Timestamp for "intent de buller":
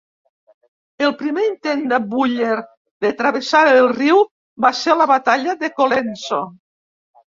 1.49-2.55